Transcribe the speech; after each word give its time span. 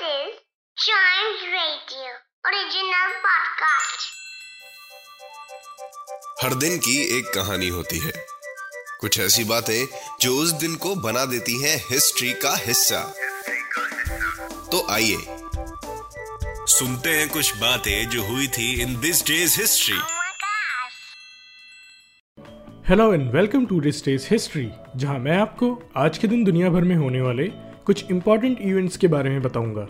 is 0.00 0.36
Chimes 0.76 1.40
Radio 1.52 2.12
original 2.44 3.10
podcast. 3.24 4.06
हर 6.42 6.54
दिन 6.54 6.78
की 6.78 7.18
एक 7.18 7.32
कहानी 7.34 7.68
होती 7.68 7.98
है 7.98 8.12
कुछ 9.00 9.20
ऐसी 9.20 9.44
बातें 9.44 9.86
जो 10.20 10.36
उस 10.36 10.52
दिन 10.52 10.76
को 10.76 10.94
बना 10.94 11.24
देती 11.24 11.62
हैं 11.62 11.76
हिस्ट्री 11.90 12.32
का 12.32 12.56
हिस्सा 12.56 13.00
तो 14.72 14.86
आइए 14.90 15.16
सुनते 16.66 17.10
हैं 17.10 17.28
कुछ 17.28 17.56
बातें 17.56 18.08
जो 18.08 18.22
हुई 18.22 18.48
थी 18.48 18.82
in 18.82 19.00
this 19.00 19.26
day's 19.26 19.60
history. 19.60 19.98
Hello 22.88 23.14
and 23.14 23.32
welcome 23.32 23.66
to 23.66 23.80
this 23.80 24.04
day's 24.04 24.26
history 24.30 24.70
जहाँ 24.96 25.18
मैं 25.18 25.38
आपको 25.38 25.92
आज 25.96 26.18
के 26.18 26.28
दिन 26.28 26.44
दुनिया 26.44 26.70
भर 26.70 26.80
में 26.80 26.96
होने 26.96 27.20
वाले 27.20 27.69
कुछ 27.86 28.10
इंपॉर्टेंट 28.10 28.60
इवेंट्स 28.60 28.96
के 28.96 29.08
बारे 29.08 29.30
में 29.30 29.42
बताऊँगा। 29.42 29.86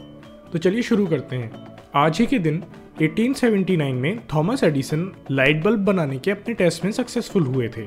तो 0.52 0.58
चलिए 0.58 0.82
शुरू 0.82 1.06
करते 1.06 1.36
हैं। 1.36 1.66
आज 1.94 2.18
ही 2.18 2.26
के 2.26 2.38
दिन 2.38 2.62
1879 3.02 3.92
में 3.92 4.18
थॉमस 4.34 4.64
एडिसन 4.64 5.10
लाइट 5.30 5.62
बल्ब 5.64 5.84
बनाने 5.84 6.18
के 6.18 6.30
अपने 6.30 6.54
टेस्ट 6.54 6.84
में 6.84 6.92
सक्सेसफुल 6.92 7.42
हुए 7.42 7.68
थे। 7.68 7.86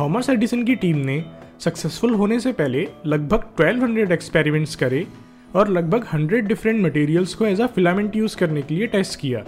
थॉमस 0.00 0.30
एडिसन 0.30 0.64
की 0.64 0.74
टीम 0.74 0.96
ने 0.96 1.24
सक्सेसफुल 1.60 2.14
होने 2.14 2.40
से 2.40 2.52
पहले 2.52 2.86
लगभग 3.06 3.44
1200 3.60 4.12
एक्सपेरिमेंट्स 4.12 4.76
करे 4.76 5.06
और 5.54 5.68
लगभग 5.68 6.04
100 6.04 6.40
डिफरेंट 6.40 6.84
मटेरियल्स 6.84 7.34
को 7.34 7.46
एज 7.46 7.60
अ 7.60 7.66
फिलामेंट 7.66 8.16
यूज़ 8.16 8.36
करने 8.36 8.62
के 8.62 8.74
लिए 8.74 8.86
टेस्ट 8.86 9.20
किया। 9.20 9.44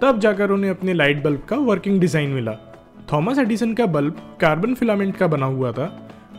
तब 0.00 0.20
जाकर 0.20 0.50
उन्हें 0.50 0.70
अपने 0.70 0.92
लाइट 0.92 1.22
बल्ब 1.22 1.42
का 1.48 1.56
वर्किंग 1.56 2.00
डिज़ाइन 2.00 2.30
मिला। 2.30 2.58
थॉमस 3.12 3.38
एडिसन 3.38 3.74
का 3.74 3.86
बल्ब 3.86 4.16
कार्बन 4.40 4.74
फिलामेंट 4.74 5.16
का 5.16 5.26
बना 5.26 5.46
हुआ 5.46 5.72
था 5.72 5.86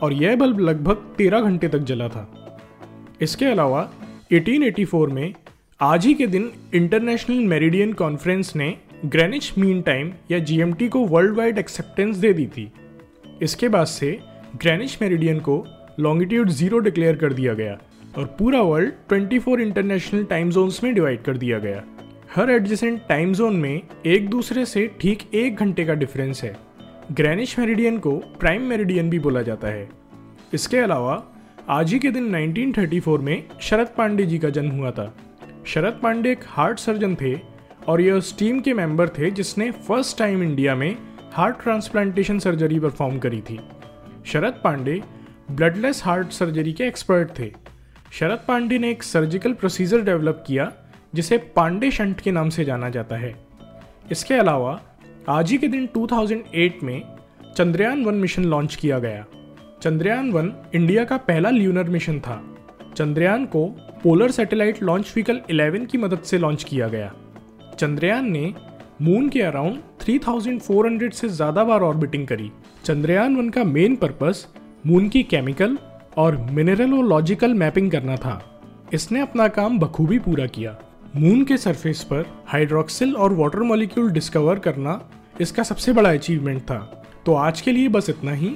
और 0.04 0.14
यह 0.14 0.36
बल्ब 0.36 0.60
लगभग 0.60 1.16
13 1.18 1.42
घंटे 1.42 1.68
तक 1.68 1.80
जला 1.80 2.08
था। 2.08 2.28
इसके 3.22 3.46
अलावा 3.46 3.92
1884 4.34 5.08
में 5.08 5.34
आज 5.80 6.06
ही 6.06 6.14
के 6.14 6.28
दिन 6.28 6.52
इंटरनेशनल 6.74 7.40
मेरिडियन 7.40 7.94
कॉन्फ्रेंस 7.94 8.56
ने 8.56 8.78
ग्रेनिच 9.06 9.54
मीन 9.58 9.82
टाइम 9.82 10.12
या 10.32 10.40
जीएमटी 10.40 10.88
को 10.90 11.00
वर्ल्ड 11.00 11.36
वाइड 11.36 11.58
एक्सेप्टेंस 11.58 12.16
दे 12.18 12.34
दी 12.34 12.46
थी। 12.48 12.72
इसके 13.42 13.70
बाद 13.70 13.86
से 13.86 14.20
ग्रेनिच 14.56 14.98
मेरिडियन 15.02 15.40
को 15.40 15.66
लॉन्गिट्यूड 16.00 16.50
ज़ीरो 16.50 16.80
डिक्लेयर 16.80 17.16
कर 17.16 17.34
दिया 17.34 17.54
गया 17.54 17.78
और 18.18 18.26
पूरा 18.40 18.62
वर्ल्ड 18.62 18.94
24 19.14 19.60
इंटरनेशनल 19.60 20.24
टाइम 20.24 20.52
जोन्स 20.52 20.84
में 20.84 20.94
डिवाइड 20.94 21.22
कर 21.22 21.38
दिया 21.38 21.60
गया। 21.60 21.84
हर 22.36 22.50
एडजेसेंट 22.50 23.02
टाइम 23.10 23.34
जोन 23.34 23.56
में 23.56 23.82
एक 24.06 24.30
दूसरे 24.30 24.66
से 24.66 24.90
ठीक 25.02 25.24
एक 25.34 25.56
घंटे 25.56 25.86
का 25.86 25.94
डिफरेंस 25.94 26.44
है। 26.44 26.56
ग्रेनिश 27.12 27.60
मेरिडियन 27.60 27.98
को 27.98 28.12
प्राइम 28.40 28.62
मेरिडियन 28.62 29.10
भी 29.10 29.20
बोला 29.20 29.42
जाता 29.42 29.68
है। 29.68 29.90
इसके 30.54 30.78
अलावा 30.78 31.39
आज 31.72 31.94
ही 31.94 32.00
के 32.00 32.12
दिन 32.12 32.54
1934 32.54 33.20
में 33.20 33.44
शरद 33.62 33.88
पांडे 33.88 34.26
जी 34.26 34.40
का 34.40 34.50
जन्म 34.50 34.72
हुआ 34.72 34.92
था। 34.92 35.18
शरद 35.66 36.00
पांडे 36.04 36.32
एक 36.32 36.40
हार्ट 36.48 36.80
सर्जन 36.80 37.16
थे 37.16 37.40
और 37.88 38.02
ये 38.02 38.12
उस 38.12 38.40
टीम 38.40 38.60
के 38.60 38.74
मेंबर 38.74 39.10
थे 39.10 39.32
जिसने 39.32 39.72
फ़र्स्ट 39.72 40.18
टाइम 40.18 40.44
इंडिया 40.44 40.76
में 40.76 40.98
हार्ट 41.34 41.64
ट्रांसप्लांटेशन 41.64 42.40
सर्जरी 42.40 42.80
परफॉर्म 42.80 43.20
करी 43.20 43.42
थी। 43.42 43.60
Sharad 44.26 44.62
Pandey 44.64 45.02
bloodless 45.52 46.02
heart 46.06 46.32
surgery 46.32 46.74
के 46.74 46.84
एक्सपर्ट 46.84 47.40
थे। 47.40 47.54
शरद 48.12 48.40
पांडे 48.48 48.80
ने 48.80 48.92
एक 48.92 49.04
सर्जिकल 49.04 49.54
प्रोसीजर 49.54 50.02
डेवलप 50.02 50.44
किया, 50.48 50.74
जिसे 51.16 51.38
पांडे 51.38 51.92
शंट 51.92 52.22
के 52.22 52.32
नाम 52.32 52.50
से 52.50 52.66
जाना 52.66 52.90
जाता 52.90 53.16
है। 53.16 53.36
इसके 54.12 54.34
अलावा, 54.34 54.82
आज 55.30 55.52
ही 55.52 55.58
के 55.58 55.68
दिन 55.68 55.90
2008 55.94 56.84
में 56.84 57.02
चंद्रयान 57.58 58.06
वन 58.06 58.16
मिशन 58.16 58.44
लॉन्च 58.44 58.76
किया 58.76 59.00
गया। 59.00 59.26
चंद्रयान 59.82 60.32
वन 60.32 60.52
इंडिया 60.76 61.04
का 61.04 61.18
पहला 61.18 61.50
ल्यूनर 61.50 61.90
मिशन 61.90 62.20
था। 62.20 62.42
चंद्रयान 62.98 63.46
को 63.46 63.66
पोलर 64.04 64.32
सैटेलाइट 64.32 64.82
लॉन्च 64.84 65.12
व्हीकल 65.14 65.40
11 65.52 65.86
की 65.86 65.98
मदद 65.98 66.24
से 66.24 66.38
लॉन्च 66.38 66.64
किया 66.64 66.88
गया। 66.88 67.12
चंद्रयान 67.80 68.30
ने 68.32 68.54
मून 69.02 69.30
के 69.30 69.42
अराउंड 69.42 69.80
3400 70.02 71.14
से 71.14 71.30
ज़्यादा 71.30 71.64
बार 71.64 71.82
ऑर्बिटिंग 71.82 72.28
करी। 72.28 72.52
चंद्रयान 72.86 73.36
वन 73.36 73.50
का 73.50 73.64
मेन 73.64 73.96
पर्पस 73.96 74.46
मून 74.86 75.10
की 75.10 75.24
केमिकल 75.24 75.78
और 76.18 76.38
मिनरलोलॉजिकल 76.52 77.54
मैपिंग 77.54 77.92
करना 77.92 78.16
था। 78.16 78.42
इसने 78.94 79.22
अपना 79.22 79.48
काम 79.50 79.80
बखूबी 79.80 80.20
पूरा 80.20 80.46
किया। 80.48 80.78
मून 81.16 81.44
के 81.44 81.58
सरफेस 81.58 82.04
पर 82.04 82.26
हाइड्रोक्सिल 82.48 83.16
और 83.16 83.34
वाटर 83.34 83.64
मॉलिक्यूल 83.64 84.12
डिस्कवर 84.12 84.60
करना 84.60 85.02
इसका 85.42 85.64
सबसे 85.64 85.94
बड़ा 85.94 86.12
अचीवमेंट 86.12 86.62
था। 86.62 86.80
तो 87.26 87.34
आज 87.36 87.62
के 87.62 87.72
लिए 87.72 87.88
बस 87.90 88.10
इतना 88.10 88.32
ही। 88.32 88.56